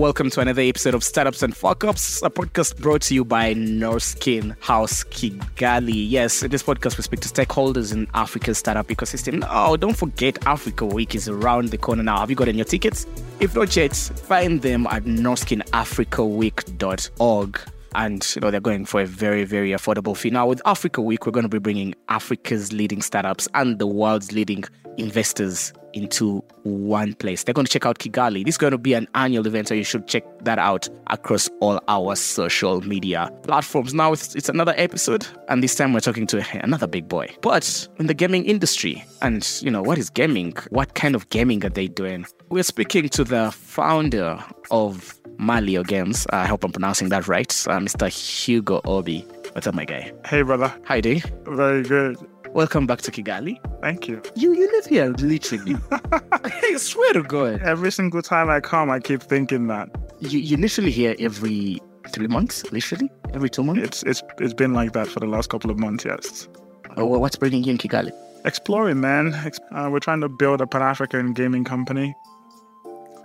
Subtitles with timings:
[0.00, 3.52] Welcome to another episode of Startups and Fuck Ups, a podcast brought to you by
[3.52, 6.06] Norrsken House Kigali.
[6.08, 9.46] Yes, in this podcast, we speak to stakeholders in Africa's startup ecosystem.
[9.50, 12.20] Oh, don't forget, Africa Week is around the corner now.
[12.20, 13.06] Have you gotten your tickets?
[13.40, 17.60] If not yet, find them at norrskenafricaweek.org
[17.94, 21.26] and you know they're going for a very very affordable fee now with africa week
[21.26, 24.62] we're going to be bringing africa's leading startups and the world's leading
[25.00, 28.94] investors into one place they're going to check out kigali this is going to be
[28.94, 33.92] an annual event so you should check that out across all our social media platforms
[33.92, 37.88] now it's, it's another episode and this time we're talking to another big boy but
[37.98, 41.70] in the gaming industry and you know what is gaming what kind of gaming are
[41.70, 44.38] they doing we're speaking to the founder
[44.70, 46.26] of Maliyo Games.
[46.30, 47.50] I hope I'm pronouncing that right.
[47.66, 48.08] Uh, Mr.
[48.08, 49.20] Hugo Obi.
[49.52, 50.12] What's up, my guy?
[50.26, 50.72] Hey, brother.
[50.84, 51.22] How you doing?
[51.46, 52.18] Very good.
[52.52, 53.58] Welcome back to Kigali.
[53.80, 54.20] Thank you.
[54.34, 55.76] You you live here literally.
[56.32, 57.62] I swear to God.
[57.62, 59.88] Every single time I come, I keep thinking that.
[60.18, 61.80] You you literally here every
[62.10, 63.82] three months, literally every two months.
[63.82, 66.04] It's it's it's been like that for the last couple of months.
[66.04, 66.48] Yes.
[66.96, 68.10] Oh, what's bringing you in Kigali?
[68.44, 69.32] Exploring, man.
[69.72, 72.14] Uh, we're trying to build a Pan African gaming company.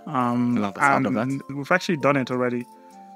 [0.06, 2.64] Um, Love the sound of and we've actually done it already.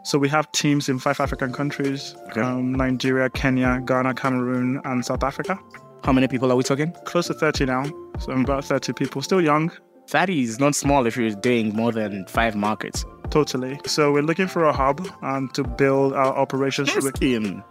[0.02, 2.40] So we have teams in five African countries: Okay.
[2.40, 5.58] um, Nigeria, Kenya, Ghana, Cameroon, and South Africa.
[6.02, 6.92] How many people are we talking?
[7.04, 7.84] Close to 30 now.
[8.18, 9.22] So I'm about 30 people.
[9.22, 9.70] Still young.
[10.08, 13.04] 30 is not small if you're doing more than five markets.
[13.30, 13.78] Totally.
[13.86, 16.90] So we're looking for a hub um, to build our operations.
[17.12, 17.62] Team.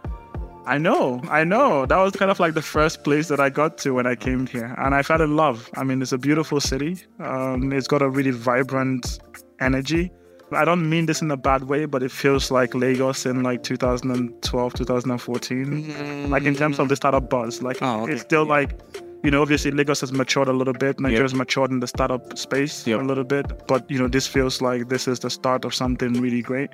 [0.66, 1.84] I know, I know.
[1.86, 4.46] That was kind of like the first place that I got to when I came
[4.46, 5.68] here, and I fell in love.
[5.76, 6.98] I mean, it's a beautiful city.
[7.18, 9.18] Um, it's got a really vibrant
[9.60, 10.12] energy.
[10.52, 13.62] I don't mean this in a bad way, but it feels like Lagos in like
[13.62, 16.30] 2012, 2014.
[16.30, 18.12] Like in terms of the startup buzz, like Oh, okay.
[18.12, 18.78] it's still like,
[19.22, 20.98] you know, obviously Lagos has matured a little bit.
[21.00, 23.00] Nigeria's matured in the startup space Yep.
[23.00, 26.14] a little bit, but you know, this feels like this is the start of something
[26.20, 26.70] really great.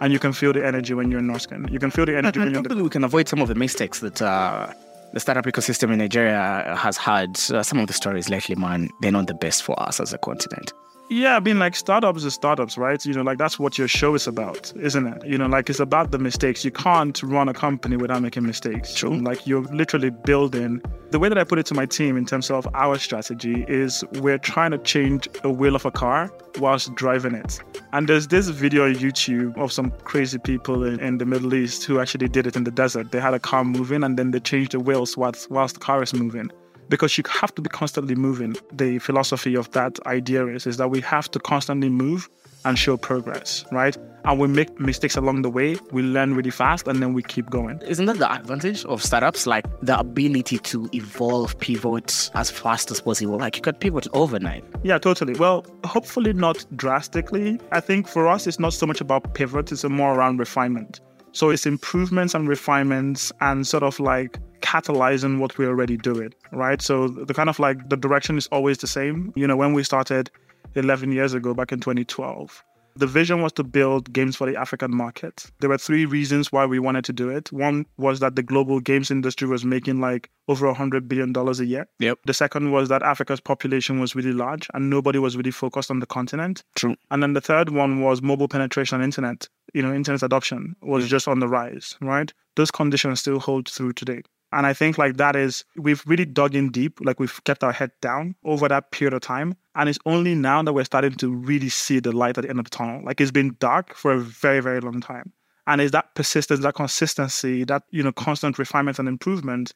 [0.00, 1.70] And you can feel the energy when you're in Norrsken.
[1.70, 3.48] You can feel the energy I when you're in the we can avoid some of
[3.48, 4.72] the mistakes that uh,
[5.12, 7.38] the startup ecosystem in Nigeria has had.
[7.52, 10.18] Uh, some of the stories lately, man, they're not the best for us as a
[10.18, 10.72] continent.
[11.12, 13.04] Yeah, I mean, like startups are startups, right?
[13.04, 15.26] You know, like that's what your show is about, isn't it?
[15.26, 16.64] You know, like it's about the mistakes.
[16.64, 18.94] You can't run a company without making mistakes.
[18.94, 19.18] True.
[19.18, 20.80] Like you're literally building.
[21.10, 24.04] The way that I put it to my team in terms of our strategy is
[24.20, 27.58] we're trying to change a wheel of a car whilst driving it.
[27.92, 31.82] And there's this video on YouTube of some crazy people in, in the Middle East
[31.86, 33.10] who actually did it in the desert.
[33.10, 36.04] They had a car moving and then they changed the wheels whilst, whilst the car
[36.04, 36.52] is moving
[36.90, 38.56] because you have to be constantly moving.
[38.72, 42.28] The philosophy of that idea is, is that we have to constantly move
[42.66, 43.96] and show progress, right?
[44.24, 47.48] And we make mistakes along the way, we learn really fast, and then we keep
[47.48, 47.80] going.
[47.86, 49.46] Isn't that the advantage of startups?
[49.46, 53.38] Like the ability to evolve, pivot as fast as possible.
[53.38, 54.62] Like you could pivot overnight.
[54.82, 55.34] Yeah, totally.
[55.34, 57.58] Well, hopefully not drastically.
[57.72, 61.00] I think for us, it's not so much about pivot, it's more around refinement.
[61.32, 64.38] So it's improvements and refinements and sort of like
[64.70, 66.80] catalyzing what we're already doing, right?
[66.80, 69.32] So the kind of like the direction is always the same.
[69.34, 70.30] You know, when we started
[70.76, 72.62] 11 years ago, back in 2012,
[72.94, 75.50] the vision was to build games for the African market.
[75.60, 77.50] There were three reasons why we wanted to do it.
[77.52, 81.88] One was that the global games industry was making like over $100 billion a year.
[81.98, 82.18] Yep.
[82.26, 85.98] The second was that Africa's population was really large and nobody was really focused on
[85.98, 86.62] the continent.
[86.76, 86.94] True.
[87.10, 89.48] And then the third one was mobile penetration on internet.
[89.74, 91.08] You know, internet adoption was mm.
[91.08, 92.32] just on the rise, right?
[92.56, 94.22] Those conditions still hold through today.
[94.52, 97.72] And I think like that is we've really dug in deep, like we've kept our
[97.72, 99.56] head down over that period of time.
[99.76, 102.58] And it's only now that we're starting to really see the light at the end
[102.58, 103.02] of the tunnel.
[103.04, 105.32] Like it's been dark for a very, very long time.
[105.66, 109.72] And it's that persistence, that consistency, that you know, constant refinement and improvement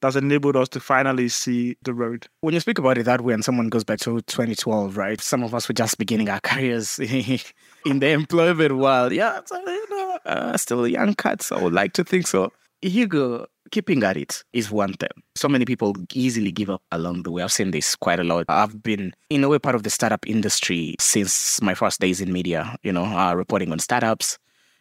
[0.00, 2.26] that's enabled us to finally see the road.
[2.40, 5.20] When you speak about it that way, and someone goes back to 2012, right?
[5.20, 9.12] Some of us were just beginning our careers in the employment world.
[9.12, 11.52] Yeah, so, you know, uh, still young cats.
[11.52, 12.52] I would like to think so.
[12.88, 15.08] Hugo, keeping at it is one thing.
[15.34, 17.42] So many people easily give up along the way.
[17.42, 18.44] I've seen this quite a lot.
[18.48, 22.32] I've been, in a way, part of the startup industry since my first days in
[22.32, 24.38] media, you know, uh, reporting on startups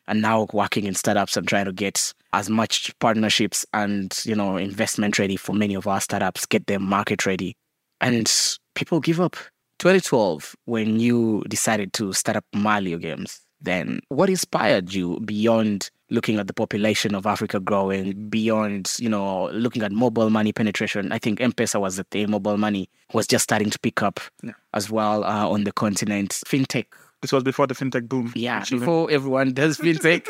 [0.07, 4.57] and now working in startups and trying to get as much partnerships and, you know,
[4.57, 7.55] investment ready for many of our startups, get them market ready.
[8.01, 8.29] And
[8.75, 9.37] people give up.
[9.79, 16.37] 2012, when you decided to start up Maliyo Games, then what inspired you beyond looking
[16.39, 21.11] at the population of Africa growing, beyond, you know, looking at mobile money penetration?
[21.11, 22.29] I think M-Pesa was the thing.
[22.31, 24.51] Mobile money was just starting to pick up Yeah.
[24.73, 26.31] as well uh, on the continent.
[26.47, 26.85] FinTech
[27.21, 28.31] This was before the fintech boom.
[28.35, 28.79] yeah, actually.
[28.79, 30.23] before everyone does fintech.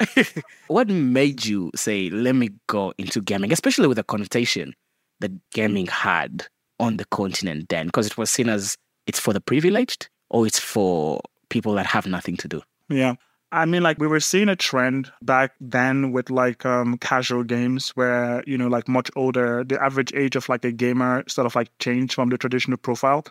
[0.68, 4.74] what made you say, let me go into gaming, especially with the connotation
[5.20, 6.46] that gaming had
[6.80, 7.86] on the continent then?
[7.86, 12.06] Because it was seen as it's for the privileged or it's for people that have
[12.06, 12.62] nothing to do.
[12.88, 13.14] Yeah.
[13.52, 17.90] I mean, like we were seeing a trend back then with like um, casual games
[17.90, 21.54] where, you know, like much older, the average age of like a gamer sort of
[21.54, 23.24] like changed from the traditional profile.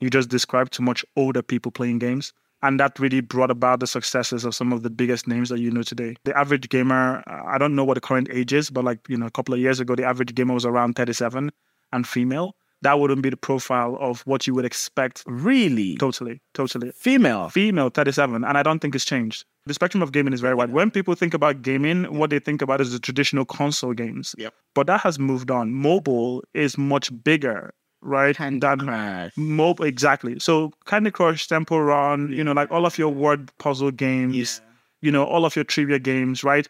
[0.00, 2.32] You just described to much older people playing games.
[2.62, 5.70] And that really brought about the successes of some of the biggest names that you
[5.70, 6.16] know today.
[6.24, 9.26] The average gamer, I don't know what the current age is, but like, you know,
[9.26, 11.50] a couple of years ago, the average gamer was around 37
[11.92, 15.24] and female that wouldn't be the profile of what you would expect.
[15.26, 15.96] Really?
[15.96, 16.92] Totally, totally.
[16.92, 17.48] Female?
[17.48, 18.44] Female, 37.
[18.44, 19.44] And I don't think it's changed.
[19.66, 20.70] The spectrum of gaming is very wide.
[20.70, 24.34] When people think about gaming, what they think about is the traditional console games.
[24.38, 24.54] Yep.
[24.74, 25.72] But that has moved on.
[25.72, 28.36] Mobile is much bigger, right?
[28.36, 29.32] Candy Crush.
[29.36, 30.38] Mobile, exactly.
[30.38, 34.70] So Candy Crush, Temple Run, you know, like all of your word puzzle games, yeah.
[35.02, 36.68] you know, all of your trivia games, right?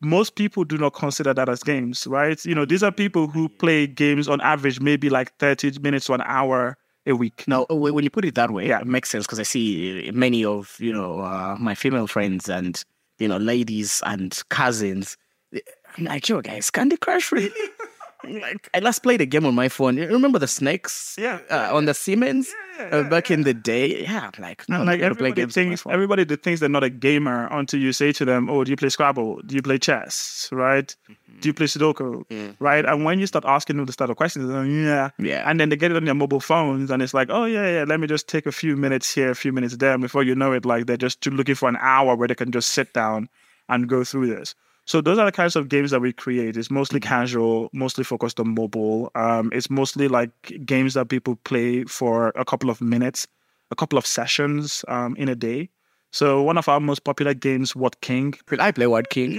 [0.00, 2.42] Most people do not consider that as games, right?
[2.44, 6.14] You know, these are people who play games on average, maybe like 30 minutes to
[6.14, 7.44] an hour a week.
[7.46, 8.80] Now, uh, when you put it that way, yeah.
[8.80, 12.48] it makes sense because I see uh, many of, you know, uh, my female friends
[12.48, 12.82] and,
[13.18, 15.16] you know, ladies and cousins.
[15.54, 15.60] Eh,
[15.96, 17.50] I'm like, yo, guys, Candy Crush, really?
[18.28, 19.96] Like I last played a game on my phone.
[19.96, 21.16] You remember the snakes?
[21.18, 21.40] Yeah.
[21.50, 24.02] Uh, on the Siemens yeah, yeah, uh, back in the day.
[24.02, 28.12] Yeah, like no, like everybody thinks everybody thinks they're not a gamer until you say
[28.12, 29.40] to them, "Oh, do you play Scrabble?
[29.46, 30.48] Do you play chess?
[30.52, 30.94] Right?
[31.10, 31.40] Mm-hmm.
[31.40, 32.26] Do you play Sudoku?
[32.28, 32.56] Mm.
[32.58, 35.58] Right?" And when you start asking them the start of questions, like, yeah, yeah, and
[35.58, 38.00] then they get it on their mobile phones, and it's like, "Oh yeah, yeah, let
[38.00, 40.52] me just take a few minutes here, a few minutes there." And before you know
[40.52, 43.28] it, like they're just looking for an hour where they can just sit down
[43.68, 44.54] and go through this.
[44.88, 46.56] So those are the kinds of games that we create.
[46.56, 47.10] It's mostly mm-hmm.
[47.10, 49.10] casual, mostly focused on mobile.
[49.14, 50.30] Um, it's mostly like
[50.64, 53.26] games that people play for a couple of minutes,
[53.70, 55.68] a couple of sessions um, in a day.
[56.10, 58.32] So one of our most popular games, Word King.
[58.58, 59.32] I play Word King.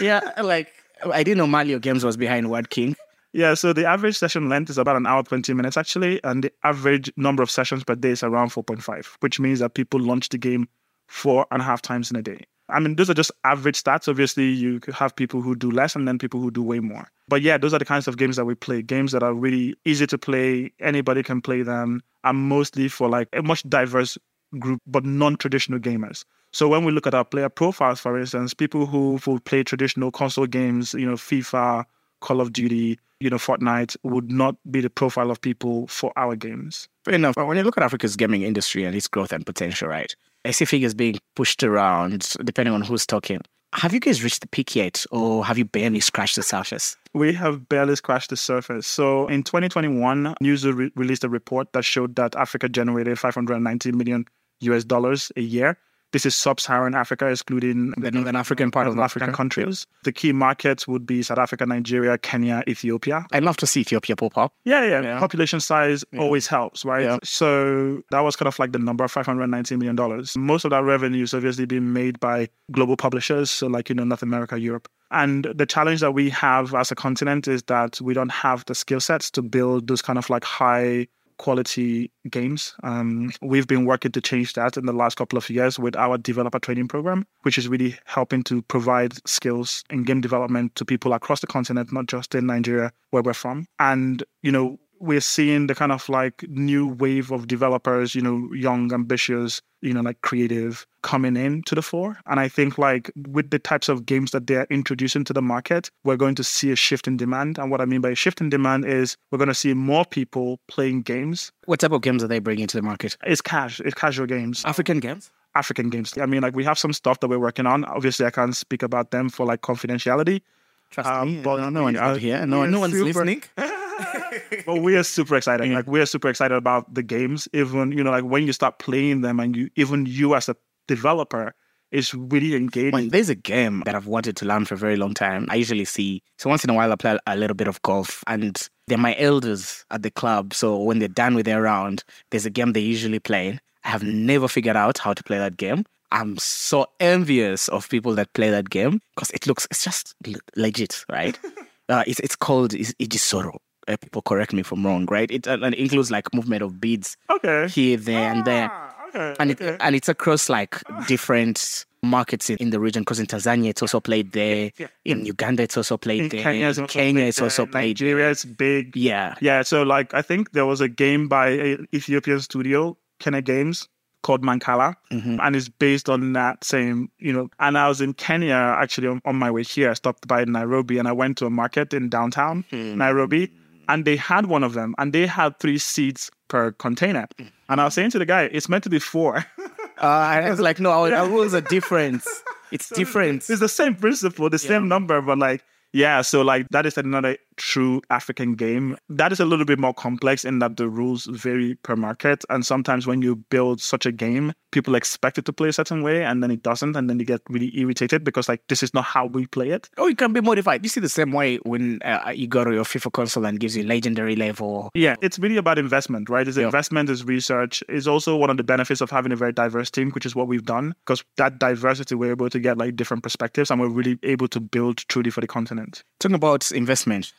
[0.00, 0.22] Yeah.
[0.26, 0.72] yeah, like
[1.12, 2.96] I didn't know Mario Games was behind Word King.
[3.32, 6.52] Yeah, so the average session length is about an hour, 20 minutes actually, and the
[6.64, 10.38] average number of sessions per day is around 4.5, which means that people launch the
[10.38, 10.68] game
[11.06, 12.40] four and a half times in a day.
[12.68, 14.08] I mean, those are just average stats.
[14.08, 17.08] Obviously, you have people who do less and then people who do way more.
[17.28, 18.82] But yeah, those are the kinds of games that we play.
[18.82, 20.72] Games that are really easy to play.
[20.80, 22.02] Anybody can play them.
[22.24, 24.18] And mostly for like a much diverse
[24.58, 26.24] group, but non-traditional gamers.
[26.52, 30.10] So when we look at our player profiles, for instance, people who will play traditional
[30.10, 31.84] console games, you know, FIFA,
[32.20, 36.36] Call of Duty, you know, Fortnite would not be the profile of people for our
[36.36, 36.88] games.
[37.04, 37.36] Fair enough.
[37.36, 40.14] When you look at Africa's gaming industry and its growth and potential, right?
[40.44, 43.40] I see figures being pushed around depending on who's talking.
[43.74, 46.96] Have you guys reached the peak yet, or have you barely scratched the surface?
[47.12, 48.86] We have barely scratched the surface.
[48.86, 54.24] So in 2021, Newzoo re- released a report that showed that Africa generated 590 million
[54.60, 55.76] US dollars a year
[56.16, 59.36] this is sub-Saharan Africa, excluding the Northern African part of the African Africa.
[59.36, 59.86] countries.
[60.04, 63.26] The key markets would be South Africa, Nigeria, Kenya, Ethiopia.
[63.32, 64.54] I'd love to see Ethiopia pop up.
[64.64, 65.02] Yeah, yeah.
[65.02, 65.18] yeah.
[65.18, 66.20] Population size yeah.
[66.20, 67.02] always helps, right?
[67.02, 67.18] Yeah.
[67.22, 70.24] So that was kind of like the number, $590 million.
[70.38, 74.04] Most of that revenue is obviously being made by global publishers, so like, you know,
[74.04, 74.88] North America, Europe.
[75.10, 78.74] And the challenge that we have as a continent is that we don't have the
[78.74, 82.74] skill sets to build those kind of like high quality games.
[82.82, 86.18] Um, we've been working to change that in the last couple of years with our
[86.18, 91.12] developer training program, which is really helping to provide skills in game development to people
[91.12, 93.66] across the continent, not just in Nigeria, where we're from.
[93.78, 98.52] And, you know, we're seeing the kind of like new wave of developers, you know,
[98.52, 102.18] young, ambitious, you know, like creative coming in to the fore.
[102.26, 105.90] And I think like with the types of games that they're introducing to the market,
[106.04, 107.58] we're going to see a shift in demand.
[107.58, 110.04] And what I mean by a shift in demand is we're going to see more
[110.04, 111.52] people playing games.
[111.66, 113.16] What type of games are they bringing to the market?
[113.24, 114.64] It's cash, it's casual games.
[114.64, 115.30] African games?
[115.54, 116.16] African games.
[116.18, 117.84] I mean, like we have some stuff that we're working on.
[117.86, 120.42] Obviously, I can't speak about them for like confidentiality.
[120.90, 122.44] Trust um, me, but no, no one's out here.
[122.46, 123.42] No, no one's super, listening.
[124.66, 125.68] but we are super excited.
[125.70, 127.48] Like we are super excited about the games.
[127.52, 130.56] Even you know, like when you start playing them, and you even you as a
[130.86, 131.54] developer
[131.92, 132.92] is really engaging.
[132.92, 135.46] When there's a game that I've wanted to learn for a very long time.
[135.50, 138.22] I usually see so once in a while I play a little bit of golf,
[138.26, 140.54] and they're my elders at the club.
[140.54, 143.58] So when they're done with their round, there's a game they usually play.
[143.84, 145.84] I have never figured out how to play that game.
[146.12, 150.14] I'm so envious of people that play that game because it looks it's just
[150.56, 151.38] legit, right?
[151.88, 155.30] uh, it's it's called Igisoro uh, people correct me if I'm wrong, right?
[155.30, 157.68] It, uh, it includes like movement of beads okay.
[157.68, 158.70] here, there, ah, and there.
[158.72, 159.76] Ah, okay, and, okay.
[159.80, 164.00] and it's across like different markets in, in the region because in Tanzania it's also
[164.00, 164.70] played there.
[164.76, 164.86] Yeah.
[165.04, 166.42] In Uganda it's also played in there.
[166.42, 168.96] Kenya, in Kenya, it's also played Nigeria, it's big.
[168.96, 169.34] Yeah.
[169.40, 169.62] Yeah.
[169.62, 173.88] So like I think there was a game by a Ethiopian studio, Qene Games,
[174.22, 175.38] called Mancala, mm-hmm.
[175.40, 177.48] and it's based on that same, you know.
[177.60, 179.90] And I was in Kenya actually on, on, my way here.
[179.90, 182.98] I stopped by Nairobi and I went to a market in downtown mm-hmm.
[182.98, 183.52] Nairobi
[183.88, 187.26] and they had one of them and they had three seats per container.
[187.68, 189.44] And I was saying to the guy, it's meant to be four.
[189.98, 192.22] Uh, I was like, no, our rules are different.
[192.70, 193.36] It's different.
[193.48, 195.64] It's the same principle, the same number, but like
[195.96, 198.96] yeah, so like that is another true African game.
[199.08, 202.44] That is a little bit more complex in that the rules vary per market.
[202.50, 206.02] And sometimes when you build such a game, people expect it to play a certain
[206.02, 206.96] way and then it doesn't.
[206.96, 209.88] And then they get really irritated because like this is not how we play it.
[209.98, 210.84] Oh, it can be modified.
[210.84, 213.76] You see the same way when uh, you go to your FIFA console and gives
[213.76, 214.90] you legendary level.
[214.94, 216.46] Yeah, it's really about investment, right?
[216.46, 217.82] It's investment, is research.
[217.88, 220.48] Is also one of the benefits of having a very diverse team, which is what
[220.48, 220.94] we've done.
[221.04, 224.60] Because that diversity, we're able to get like different perspectives and we're really able to
[224.60, 226.02] build truly for the continent.
[226.20, 227.32] Talking about investment,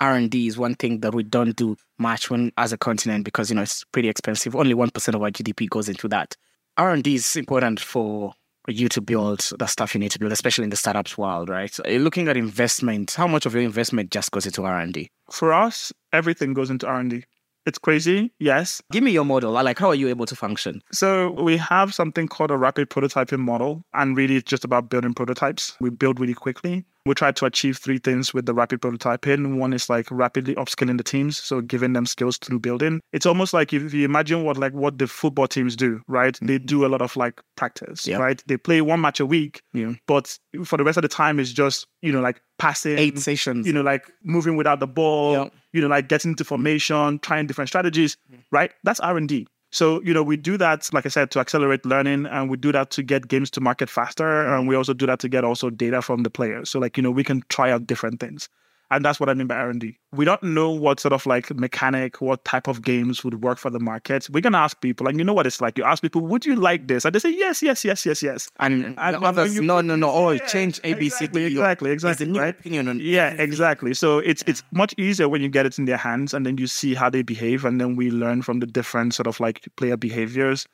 [0.00, 3.56] R&D is one thing that we don't do much when as a continent because you
[3.56, 4.56] know it's pretty expensive.
[4.56, 6.36] Only 1% of our GDP goes into that.
[6.76, 8.32] R&D is important for
[8.66, 11.72] you to build the stuff you need to build, especially in the startups world, right?
[11.72, 15.10] So looking at investment, how much of your investment just goes into R&D?
[15.30, 17.24] For us, everything goes into R&D.
[17.66, 18.80] It's crazy, yes.
[18.90, 19.52] Give me your model.
[19.52, 20.82] Like, how are you able to function?
[20.92, 25.12] So, we have something called a rapid prototyping model, and really it's just about building
[25.12, 25.76] prototypes.
[25.78, 26.86] We build really quickly.
[27.06, 29.56] We try to achieve three things with the rapid prototyping.
[29.58, 33.00] One is like rapidly upskilling the teams, so giving them skills through building.
[33.12, 36.38] It's almost like if you imagine what like what the football teams do, right?
[36.42, 36.66] They mm-hmm.
[36.66, 38.20] do a lot of like practice, Yep.
[38.20, 38.42] right?
[38.46, 39.94] They play one match a week, Yeah.
[40.06, 43.66] but for the rest of the time, it's just you know like passing, Eight sessions.
[43.66, 45.48] you know, like moving without the ball, Yeah.
[45.72, 48.40] you know, like getting into formation, trying different strategies, mm.
[48.52, 48.72] right?
[48.84, 49.46] That's R and D.
[49.72, 52.72] So you know, we do that, like I said, to accelerate learning, and we do
[52.72, 55.70] that to get games to market faster, and we also do that to get also
[55.70, 56.70] data from the players.
[56.70, 58.48] So like you know, we can try out different things,
[58.90, 59.96] and that's what I mean by R and D.
[60.12, 63.70] We don't know what sort of like mechanic, what type of games would work for
[63.70, 64.28] the market.
[64.30, 65.78] We're gonna ask people, and you know what it's like.
[65.78, 67.04] You ask people, would you like this?
[67.04, 68.48] And they say yes, yes, yes, yes, yes.
[68.58, 70.10] and, And others, you- no, no, no.
[70.10, 71.22] Oh, Yeah, change ABC.
[71.22, 72.56] exactly, Your- exactly, it's right?
[72.58, 73.94] opinion on Yeah, exactly.
[73.94, 76.66] So it's it's much easier when you get it in their hands and then you
[76.66, 79.96] see how they behave and then we learn from the different sort of like player
[79.96, 80.66] behaviors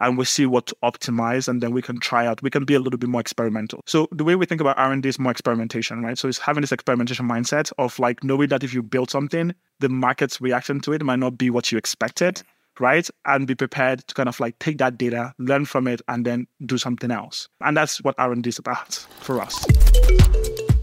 [0.00, 2.74] and we see what to optimize and then we can try out we can be
[2.74, 3.80] a little bit more experimental.
[3.86, 6.18] So the way we think about r&d is more experimentation right?
[6.18, 9.88] So it's having this experimentation mindset of like knowing that if you build something the
[9.88, 12.42] market's reaction to it might not be what you expected
[12.78, 13.08] right?
[13.24, 16.46] And be prepared to kind of like take that data learn from it and then
[16.66, 17.48] do something else.
[17.60, 19.64] And that's what r&d is about for us.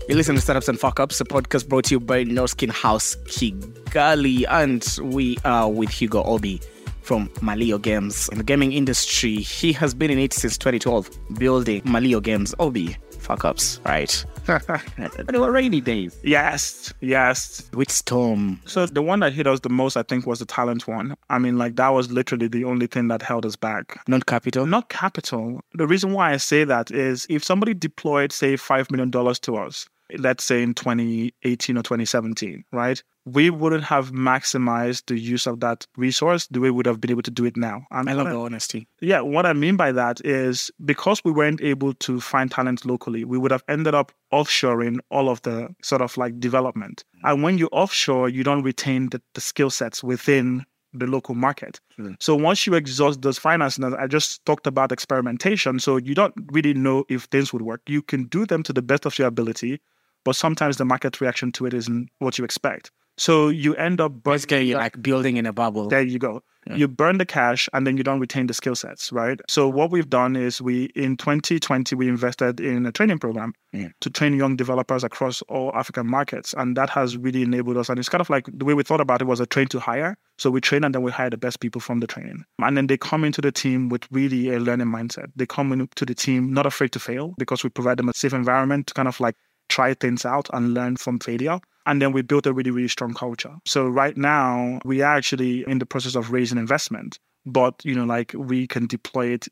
[0.10, 3.16] You listen to Startups and Fuck Ups, a podcast brought to you by Norrsken House
[3.28, 4.44] Kigali.
[4.50, 6.60] And we are with Hugo Obi
[7.04, 8.30] from Maliyo Games.
[8.30, 12.56] In the gaming industry, he has been in it since 2012, building Maliyo Games.
[12.60, 14.26] Obi, fuck ups, right?
[14.46, 16.18] but they were rainy days.
[16.22, 18.60] yes yes Which storm?
[18.66, 21.16] So the one that hit us the most, I think, was the talent one.
[21.30, 24.02] I mean, like that was literally the only thing that held us back.
[24.08, 24.66] Not capital.
[24.66, 25.62] Not capital.
[25.76, 29.88] The reason why I say that is if somebody deployed, say, $5 million to us,
[30.18, 33.02] let's say in 2018 or 2017, right?
[33.26, 37.12] We wouldn't have maximized the use of that resource the way we would have been
[37.12, 37.86] able to do it now.
[37.92, 38.88] And I love the honesty.
[39.00, 43.24] yeah, what I mean by that is because we weren't able to find talent locally,
[43.24, 47.06] we would have ended up offshoring all of the sort of like development.
[47.24, 51.80] And when you offshore, you don't retain the, the skill sets within the local market.
[51.98, 52.16] Mm.
[52.20, 55.80] So once you exhaust those finances, I just talked about experimentation.
[55.80, 57.82] So you don't really know if things would work.
[57.88, 59.82] You can do them to the best of your ability,
[60.26, 62.92] but sometimes the market reaction to it isn't what you expect.
[63.18, 65.88] So you end up burning Basically, like building in a bubble.
[65.88, 66.42] there you go.
[66.66, 66.76] Yeah.
[66.78, 69.40] You burn the cash and then you don't retain the skill sets, right?
[69.48, 73.90] So what we've done is we in 2020 we invested in a training program Yeah.
[74.02, 77.90] to train young developers across all African markets, and that has really enabled us.
[77.90, 79.80] And it's kind of like the way we thought about it was a train to
[79.80, 80.16] hire.
[80.40, 82.88] So we train and then we hire the best people from the training, and then
[82.88, 85.28] they come into the team with really a learning mindset.
[85.36, 88.34] They come into the team not afraid to fail because we provide them a safe
[88.34, 89.36] environment to kind of like
[89.70, 91.60] try things out and learn from failure.
[91.86, 93.56] And then we built a really, really strong culture.
[93.66, 98.06] So right now we are actually in the process of raising investment, but you know,
[98.06, 99.48] like we can deploy it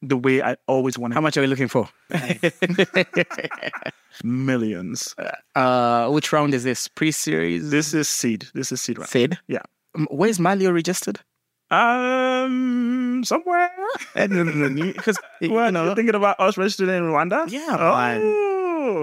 [0.00, 1.14] the way I always wanted.
[1.14, 1.88] How much are we looking for?
[4.22, 5.14] Millions.
[5.54, 6.88] uh, which round is this?
[6.88, 7.70] Pre-series?
[7.70, 8.46] This is seed.
[8.54, 9.08] This is seed round.
[9.10, 9.38] Seed.
[9.48, 9.62] Yeah.
[9.94, 11.20] Um, Where's Maliyo registered?
[11.70, 13.70] Um, somewhere.
[14.14, 17.50] Because, you you're thinking about us registering in Rwanda?
[17.50, 17.76] Yeah.
[17.78, 18.53] Oh.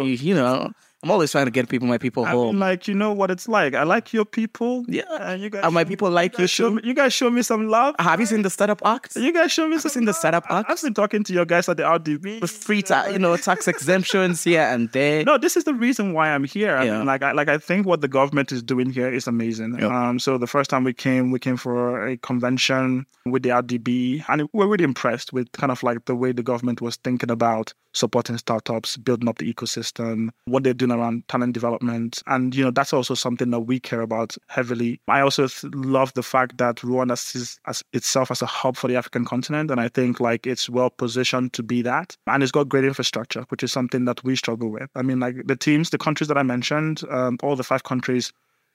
[0.01, 0.71] You, you know,
[1.03, 2.49] I'm always trying to get people, my people I home.
[2.55, 3.73] mean, like you know what it's like.
[3.73, 4.85] I like your people.
[4.87, 5.01] yeah.
[5.19, 7.41] And you guys, And my people like you guys show me, you guys show me
[7.41, 7.95] some love.
[7.97, 9.15] Have you seen the startup act?
[9.15, 10.69] You guys show me Have you some seen the startup act?
[10.69, 12.39] I've been talking to your guys at the RDB.
[12.41, 15.23] With free, ta- you know, tax exemptions here and there.
[15.23, 16.75] No, this is the reason why I'm here.
[16.77, 16.97] I Yeah.
[16.99, 19.79] mean, like, I, like I think what the government is doing here is amazing.
[19.79, 19.89] Yep.
[19.91, 24.23] Um, so the first time we came, we came for a convention with the RDB,
[24.29, 27.73] and we're really impressed with kind of like the way the government was thinking about
[27.93, 32.21] supporting startups, building up the ecosystem, what they're doing around talent development.
[32.27, 34.99] And, you know, that's also something that we care about heavily.
[35.07, 38.87] I also th- love the fact that Rwanda sees as itself as a hub for
[38.87, 39.71] the African continent.
[39.71, 42.15] And I think like it's well positioned to be that.
[42.27, 44.89] And it's got great infrastructure, which is something that we struggle with.
[44.95, 48.31] I mean, like the teams, the countries that I mentioned, um, all the five countries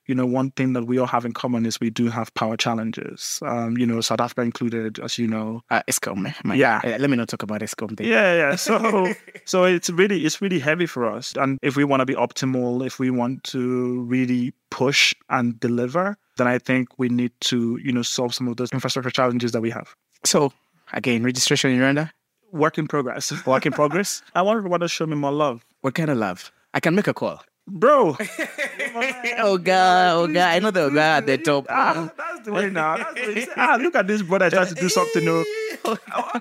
[0.06, 2.56] you know, one thing that we all have in common is we do have power
[2.56, 3.40] challenges.
[3.42, 5.62] Um, you know, South Africa included, as you know.
[5.70, 6.80] Uh, Eskom, my, Yeah.
[6.84, 7.96] uh, let me not talk about Eskom.
[7.96, 8.06] Thing.
[8.08, 8.56] Yeah, yeah.
[8.56, 9.12] So,
[9.44, 11.34] so it's really, it's really heavy for us.
[11.36, 16.16] And if we want to be optimal, if we want to really push and deliver,
[16.36, 19.60] then I think we need to, you know, solve some of those infrastructure challenges that
[19.60, 19.94] we have.
[20.24, 20.52] So
[20.92, 22.10] again, registration in Rwanda,
[22.52, 23.32] Work in progress.
[23.44, 24.22] work in progress.
[24.34, 26.52] I want everyone to show me more love, what kind of love?
[26.74, 27.42] I can make a call.
[27.66, 28.16] Bro.
[29.38, 31.66] oh god, oh god, I know the guy at the top.
[31.68, 32.96] Ah, that's the way now.
[32.96, 33.46] That's the way.
[33.56, 35.24] Ah, look at this brother trying to do something.
[35.86, 35.94] No,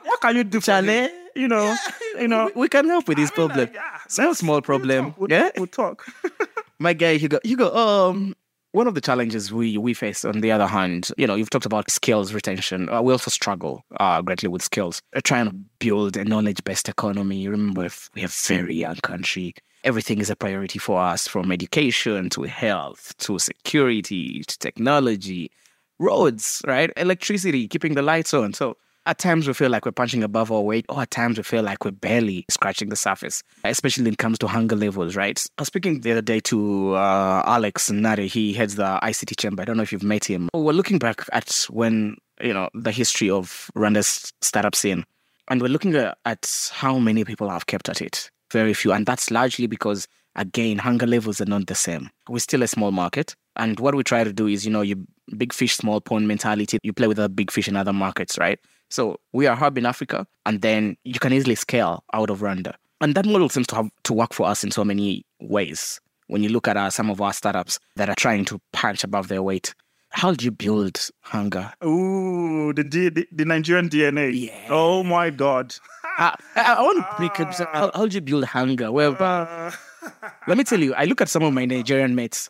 [0.05, 0.65] what can you do, for?
[0.65, 1.09] Chale.
[1.35, 1.75] You know,
[2.19, 2.49] you know.
[2.55, 3.59] we can help with this I mean, problem.
[3.67, 5.13] like, yeah, It's small problem.
[5.17, 6.05] We'll, yeah, we'll talk.
[6.79, 7.39] my guy Hugo.
[7.43, 8.35] Hugo, um,
[8.71, 11.65] one of the challenges we we face, on the other hand, you know, you've talked
[11.65, 12.89] about skills retention.
[12.89, 15.01] Uh, we also struggle uh, greatly with skills.
[15.13, 17.47] We're trying to build a knowledge-based economy.
[17.47, 19.53] Remember, if we are a very young country.
[19.85, 25.51] Everything is a priority for us, from education to health to security to technology,
[25.99, 26.91] roads, right?
[26.97, 28.53] Electricity, keeping the lights on.
[28.53, 31.43] So at times we feel like we're punching above our weight, or at times we
[31.43, 35.45] feel like we're barely scratching the surface, especially when it comes to hunger levels, right?
[35.59, 38.27] I was speaking the other day to uh, Alex Ntale.
[38.27, 39.61] He heads the ICT chamber.
[39.61, 40.49] I don't know if you've met him.
[40.55, 45.05] We're looking back at when, you know, the history of Rwanda's startup scene.
[45.47, 48.31] And we're looking at, at how many people have kept at it.
[48.51, 48.93] Very few.
[48.93, 52.09] And that's largely because, again, hunger levels are not the same.
[52.29, 53.35] We're still a small market.
[53.55, 55.05] And what we try to do is, you know, you
[55.37, 56.77] big fish, small pond mentality.
[56.83, 58.59] You play with a big fish in other markets, right?
[58.89, 62.39] So we are a hub in Africa, and then you can easily scale out of
[62.39, 62.75] Rwanda.
[63.01, 65.99] And that model seems to have to work for us in so many ways.
[66.27, 69.27] When you look at uh, some of our startups that are trying to punch above
[69.27, 69.73] their weight,
[70.09, 71.73] how do you build hunger?
[71.83, 74.31] Ooh, the, the the Nigerian DNA.
[74.33, 74.67] Yeah.
[74.69, 75.75] Oh my God.
[76.17, 77.47] I, I, want to break it.
[77.73, 78.91] How, how do you build hunger?
[78.91, 79.71] Well, Uh,
[80.47, 82.49] let me tell you, I look at some of my Nigerian mates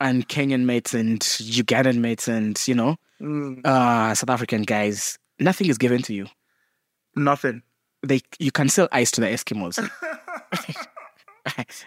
[0.00, 5.18] and Kenyan mates and Ugandan mates and, you know, mm, uh, South African guys.
[5.38, 6.26] Nothing is given to you.
[7.16, 7.62] nothing.
[8.02, 9.78] They You can sell ice to the Eskimos.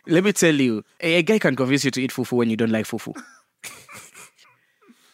[0.08, 2.58] Let me tell you, a, a guy can convince you to eat fufu when you
[2.58, 3.16] don't like fufu.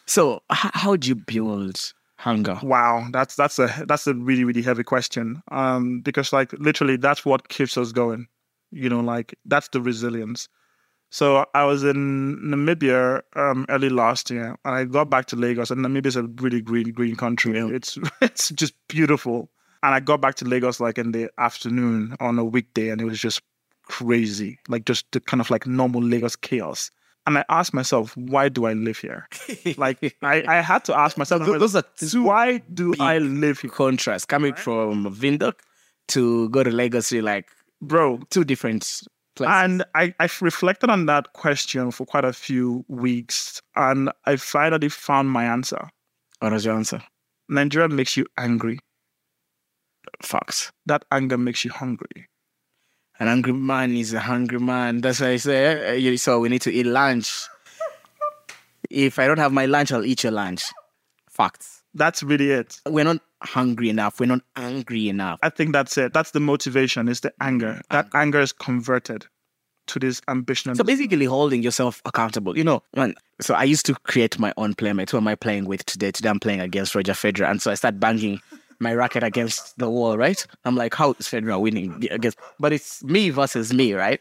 [0.06, 1.92] so, h- how do you build
[2.24, 2.58] hunger?
[2.62, 5.42] Wow, that's that's a that's a really really heavy question.
[5.50, 8.26] Um, because like literally that's what keeps us going.
[8.70, 10.48] You know, like that's the resilience.
[11.10, 15.70] So I was in Namibia um, early last year, and I got back to Lagos.
[15.70, 17.58] And Namibia is a really green green country.
[17.58, 19.50] It's it's just beautiful.
[19.82, 23.04] And I got back to Lagos like in the afternoon on a weekday, and it
[23.04, 23.42] was just
[23.84, 26.90] crazy, like just the kind of like normal Lagos chaos.
[27.26, 29.26] And I asked myself, why do I live here?
[29.78, 33.60] Like I, I had to ask myself, Th- those are two why do I live
[33.60, 35.54] here, contrast coming from Windhoek
[36.08, 37.48] to go to Legacy, like
[37.80, 38.20] bro?
[38.28, 38.82] two different
[39.36, 39.54] places.
[39.54, 44.90] And I, I've reflected on that question for quite a few weeks, and I finally
[44.90, 45.88] found my answer.
[46.40, 47.02] what was your answer?
[47.48, 48.78] Nigeria makes you angry.
[50.22, 50.70] Fox.
[50.86, 52.28] That anger makes you hungry.
[53.20, 55.00] An angry man is a hungry man.
[55.00, 57.46] That's why I say, eh, so we need to eat lunch.
[58.90, 60.64] if I don't have my lunch, I'll eat your lunch.
[61.30, 61.82] Facts.
[61.94, 62.80] That's really it.
[62.86, 64.18] We're not hungry enough.
[64.18, 65.38] We're not angry enough.
[65.42, 66.12] I think that's it.
[66.12, 67.08] That's the motivation.
[67.08, 67.80] Is the anger.
[67.90, 69.26] That anger is converted
[69.86, 70.74] to this ambition.
[70.74, 72.56] So basically, holding yourself accountable.
[72.58, 73.14] You know, man.
[73.40, 75.10] So I used to create my own playmate.
[75.10, 76.10] Who am I playing with today?
[76.10, 78.40] Today I'm playing against Roger Federer, and so I start banging
[78.84, 80.16] my racket against the wall.
[80.16, 80.46] Right?
[80.64, 82.38] I'm like, how is Federer winning against?
[82.60, 84.20] But it's me versus me, right?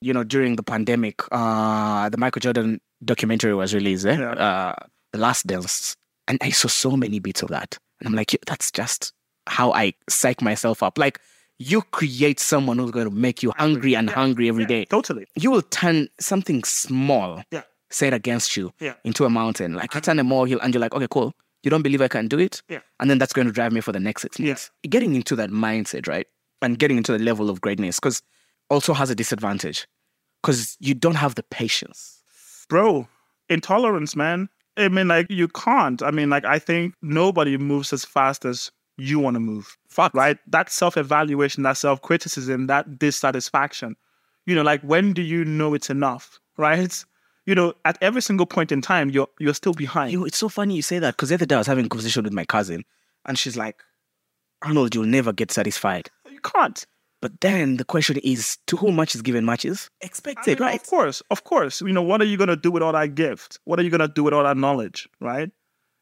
[0.00, 4.06] You know, during the pandemic, uh, the Michael Jordan documentary was released.
[4.06, 4.16] Eh?
[4.16, 4.32] Yeah.
[4.32, 4.74] Uh,
[5.12, 5.94] the Last Dance,
[6.28, 9.12] and I saw so many bits of that, and I'm like, "Yeah, that's just
[9.46, 10.96] how I psych myself up.
[10.98, 11.20] Like.
[11.58, 15.24] You create someone who's going to make you hungry and hungry every day totally.
[15.36, 17.62] you will turn something small Yeah.
[17.88, 18.92] set against you Yeah.
[19.04, 19.72] into a mountain.
[19.72, 21.32] Like you turn a molehill and you're like, okay, cool.
[21.66, 22.62] You don't believe I can do it?
[22.68, 22.78] Yeah.
[23.00, 24.70] And then that's going to drive me for the next six months.
[24.88, 26.28] Getting into that mindset, right?
[26.62, 28.22] And getting into the level of greatness, because
[28.70, 29.88] also has a disadvantage.
[30.42, 32.22] Because you don't have the patience.
[32.68, 33.08] bro
[33.48, 38.04] intolerance man i mean like you can't i mean like i think nobody moves as
[38.04, 40.12] fast as you want to move Fuck.
[40.14, 43.94] right that self-evaluation that self-criticism that dissatisfaction
[44.46, 47.04] you know like when do you know it's enough right
[47.46, 50.48] you know at every single point in time you're you're still behind You, it's so
[50.48, 52.44] funny you say that because the other day I was having a conversation with my
[52.44, 52.84] cousin
[53.24, 53.82] and she's like,
[54.62, 56.10] Arnold, you'll never get satisfied.
[56.30, 56.86] you can't
[57.22, 60.68] But then the question is, to whom much is given, much is expected, I mean,
[60.70, 60.80] right?
[60.80, 61.80] Of course, of course.
[61.80, 63.58] You know, what are you going to do with all that gift?
[63.64, 65.50] What are you going to do with all that knowledge, right?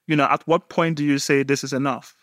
[0.07, 2.15] You know, at what point do you say this is enough?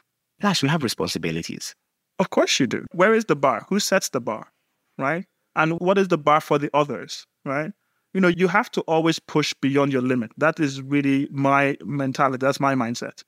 [0.42, 1.74] Gosh, we have responsibilities.
[2.20, 2.86] Of course you do.
[2.92, 3.66] Where is the bar?
[3.70, 4.52] Who sets the bar,
[4.98, 5.26] right?
[5.56, 7.72] And what is the bar for the others, right?
[8.14, 10.32] You know, you have to always push beyond your limit.
[10.38, 12.46] That is really my mentality.
[12.46, 13.24] That's my mindset.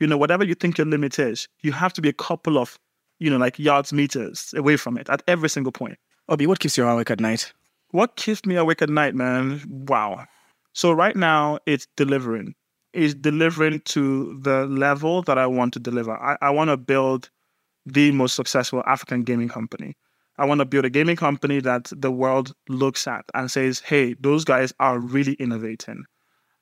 [0.00, 2.78] You know, whatever you think your limit is, you have to be a couple of,
[3.18, 5.98] you know, like yards, meters away from it at every single point.
[6.28, 7.52] Obi, what keeps you awake at night?
[7.90, 9.62] What keeps me awake at night, man?
[9.68, 10.26] Wow.
[10.72, 12.54] So right now it's delivering.
[12.92, 16.12] It's delivering to the level that I want to deliver.
[16.12, 17.30] I, I want to build
[17.86, 19.96] the most successful African gaming company.
[20.38, 24.14] I want to build a gaming company that the world looks at and says, hey,
[24.20, 26.04] those guys are really innovating.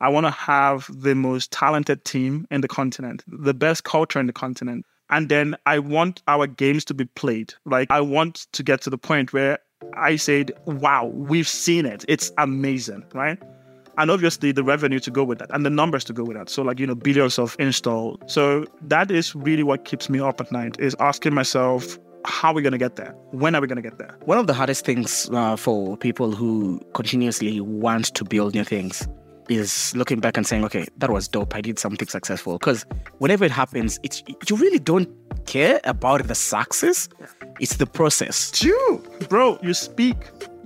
[0.01, 4.27] I want to have the most talented team in the continent, the best culture in
[4.27, 4.85] the continent.
[5.11, 7.55] And then I want our games to be played.
[7.65, 9.59] Like, I want to get to the point where
[9.95, 12.05] I said, wow, we've seen it.
[12.09, 13.39] It's amazing, right?
[13.99, 16.51] And obviously the revenue to go with that and the numbers to go with that.
[16.51, 18.19] So, like, you know, billions of install.
[18.27, 22.55] So, that is really what keeps me up at night is asking myself, how are
[22.55, 23.15] we going to get there?
[23.31, 24.17] When are we going to get there?
[24.25, 29.09] One of the hardest things uh, for people who continuously want to build new things
[29.49, 31.55] is looking back and saying, okay, that was dope.
[31.55, 32.59] I did something successful.
[32.59, 32.85] Because
[33.19, 35.09] whenever it happens, it's you really don't
[35.47, 37.09] care about the success.
[37.61, 38.51] It's the process.
[38.51, 39.03] True.
[39.29, 40.17] Bro, you speak.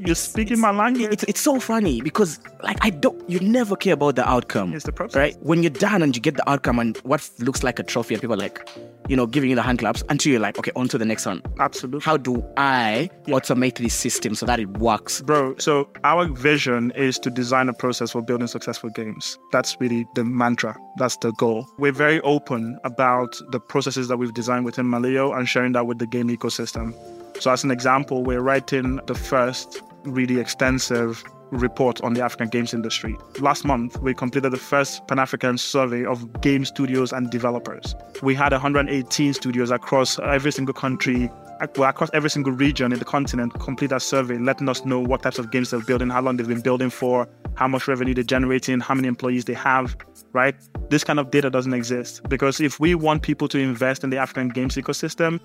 [0.06, 1.12] You speak in my language.
[1.12, 4.72] It's, it's so funny because like I don't you never care about the outcome.
[4.72, 5.16] It's the process.
[5.16, 5.36] Right?
[5.42, 8.20] When you're done and you get the outcome and what looks like a trophy and
[8.20, 8.66] people are like,
[9.08, 11.26] you know, giving you the hand claps until you're like, okay, on to the next
[11.26, 11.42] one.
[11.58, 12.00] Absolutely.
[12.00, 15.20] How do I automate this system so that it works?
[15.20, 19.38] Bro, so our vision is to design a process for building successful games.
[19.52, 20.76] That's really the mantra.
[20.96, 21.66] That's the goal.
[21.78, 25.98] We're very open about the processes that we've designed within Maliyo and sharing that with
[25.98, 26.94] the game ecosystem.
[27.40, 32.72] So, as an example, we're writing the first really extensive report on the African games
[32.72, 33.16] industry.
[33.40, 37.94] Last month, we completed the first Pan African survey of game studios and developers.
[38.22, 43.54] We had 118 studios across every single country, across every single region in the continent,
[43.54, 46.48] complete that survey, letting us know what types of games they're building, how long they've
[46.48, 49.96] been building for, how much revenue they're generating, how many employees they have,
[50.32, 50.54] right?
[50.88, 54.16] This kind of data doesn't exist because if we want people to invest in the
[54.16, 55.40] African games ecosystem,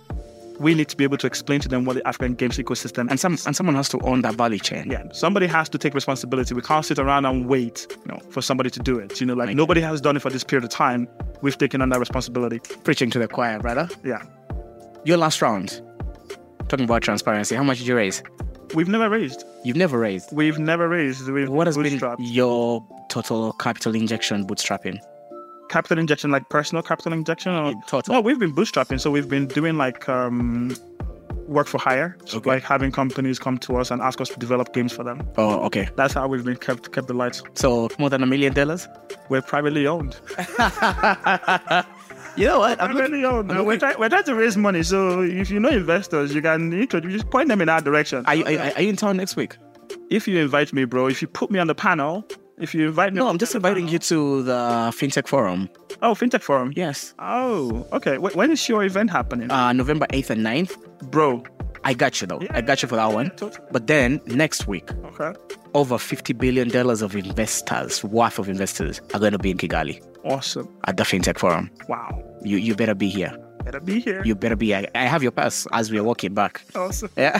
[0.60, 3.20] we need to be able to explain to them what the African games ecosystem And
[3.20, 4.90] some and someone has to own that value chain.
[4.90, 6.54] yeah, somebody has to take responsibility.
[6.56, 9.20] We can't sit around and wait, you know, for somebody to do it.
[9.20, 11.08] You know, like nobody has done it for this period of time.
[11.42, 12.60] We've taken on that responsibility.
[12.84, 13.90] Preaching to the choir, brother.
[14.04, 14.22] Yeah.
[15.04, 15.82] Your last round.
[16.70, 17.56] Talking about transparency.
[17.56, 18.24] How much did you raise?
[18.74, 19.44] We've never raised.
[19.64, 20.30] You've never raised.
[20.32, 21.30] We've never raised.
[21.30, 22.18] We've What has bootstrapped.
[22.18, 24.98] been your total capital injection bootstrapping?
[25.76, 27.52] Capital injection, like personal capital injection?
[27.54, 27.74] Or...
[27.88, 28.14] Total.
[28.16, 29.00] No, we've been bootstrapping.
[29.00, 30.76] So we've been doing like um,
[31.58, 32.50] work for hire, so Okay.
[32.54, 35.18] like having companies come to us and ask us to develop games for them.
[35.38, 35.86] Oh, okay.
[36.00, 37.44] That's how we've been kept kept the lights.
[37.54, 38.88] So more than a million dollars?
[39.30, 40.14] We're privately owned.
[42.38, 42.82] You know what?
[42.82, 43.66] I'm looking, privately owned.
[43.66, 44.84] We're, try- we're trying to raise money.
[44.84, 48.26] So if you know investors, you can introduce, just point them in that direction.
[48.26, 49.56] are, you, are, are you in town next week?
[50.10, 52.26] if you invite me, bro, if you put me on the panel,
[52.60, 55.70] if you invite me, No, I'm just inviting you to the FinTech Forum.
[56.02, 56.74] Oh, FinTech Forum.
[56.76, 57.14] Yes.
[57.20, 58.16] Oh, okay.
[58.18, 60.76] Wh- when is your event happening, Uh, November 8th and 9th.
[61.12, 61.44] bro?
[61.84, 62.42] I got you though.
[62.50, 63.30] I got you for that one.
[63.38, 63.68] totally.
[63.72, 65.34] But then next week, Okay.
[65.76, 70.68] over $50 billion of investors, worth of investors, are going to be in Kigali Awesome.
[70.88, 71.70] at the FinTech Forum.
[71.88, 72.24] Wow.
[72.44, 73.38] You, you better be here.
[73.64, 74.22] Better be here.
[74.26, 74.74] You better be.
[74.76, 76.62] I, I have your pass as we are walking back.
[76.76, 77.10] awesome.
[77.18, 77.40] Yeah.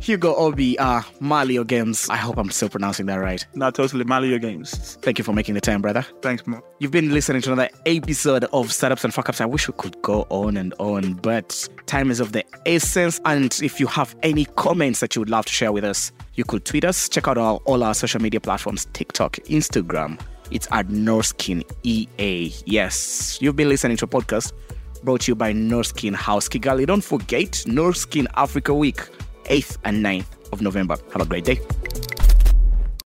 [0.00, 2.08] Hugo Obi, uh, Maliyo Games.
[2.08, 3.44] I hope I'm still pronouncing that right.
[3.54, 4.96] Not totally Maliyo Games.
[5.02, 6.06] Thank you for making the time, brother.
[6.22, 6.62] Thanks, Mo.
[6.78, 9.40] You've been listening to another episode of Startups and Fuck Ups.
[9.40, 13.20] I wish we could go on and on, but time is of the essence.
[13.24, 16.44] And if you have any comments that you would love to share with us, you
[16.44, 17.08] could tweet us.
[17.08, 20.20] Check out all, all our social media platforms TikTok, Instagram.
[20.50, 22.52] It's at Norrsken EA.
[22.64, 24.52] Yes, you've been listening to a podcast
[25.04, 26.86] brought to you by Norrsken House Kigali.
[26.86, 29.00] Don't forget Norrsken Africa Week,
[29.48, 30.96] 8th and 9th of November.
[31.12, 31.60] Have a great day.